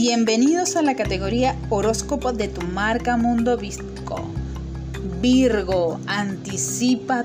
[0.00, 4.30] Bienvenidos a la categoría horóscopo de tu marca Mundo Visco.
[5.20, 7.24] Virgo, anticipa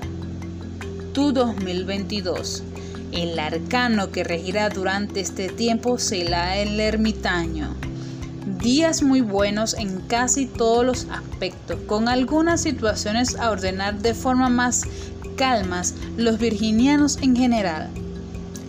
[1.13, 2.63] tu 2022.
[3.11, 7.75] El arcano que regirá durante este tiempo será el ermitaño.
[8.59, 14.49] Días muy buenos en casi todos los aspectos, con algunas situaciones a ordenar de forma
[14.49, 14.81] más
[15.37, 17.91] calmas los virginianos en general.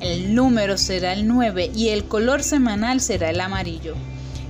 [0.05, 3.95] El número será el 9 y el color semanal será el amarillo.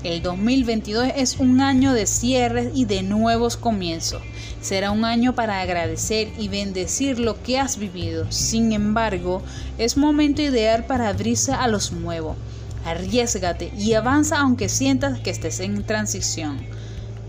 [0.03, 4.21] El 2022 es un año de cierres y de nuevos comienzos.
[4.61, 8.27] Será un año para agradecer y bendecir lo que has vivido.
[8.33, 9.45] Sin embargo,
[9.79, 12.37] es momento ideal para abrirse a los nuevos.
[12.85, 16.59] Arriesgate y avanza aunque sientas que estés en transición.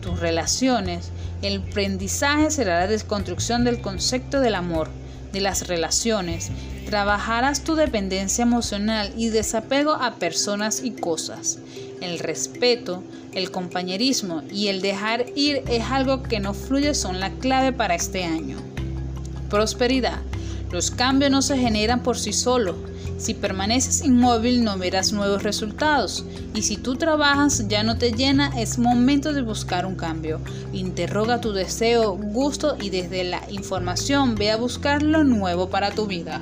[0.02, 1.12] Tus relaciones,
[1.44, 4.90] el aprendizaje será la desconstrucción del concepto del amor,
[5.36, 6.50] de las relaciones.
[6.86, 11.60] Trabajarás tu dependencia emocional y desapego a personas y cosas.
[12.00, 17.32] El respeto, el compañerismo y el dejar ir es algo que no fluye, son la
[17.32, 18.58] clave para este año.
[19.50, 20.22] Prosperidad.
[20.72, 22.76] Los cambios no se generan por sí solos.
[23.18, 28.52] Si permaneces inmóvil no verás nuevos resultados y si tú trabajas ya no te llena,
[28.60, 30.42] es momento de buscar un cambio.
[30.74, 36.08] Interroga tu deseo, gusto y desde la información ve a buscar lo nuevo para tu
[36.08, 36.42] vida.